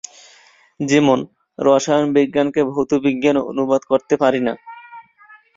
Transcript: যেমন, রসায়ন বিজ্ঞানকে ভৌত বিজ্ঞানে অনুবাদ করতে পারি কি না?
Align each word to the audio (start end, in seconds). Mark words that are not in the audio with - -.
যেমন, 0.79 1.19
রসায়ন 1.59 2.07
বিজ্ঞানকে 2.15 2.61
ভৌত 2.71 2.91
বিজ্ঞানে 3.05 3.41
অনুবাদ 3.51 3.81
করতে 3.91 4.13
পারি 4.21 4.39
কি 4.39 4.45
না? 4.47 4.53